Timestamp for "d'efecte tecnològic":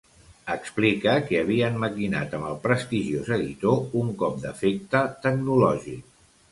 4.47-6.07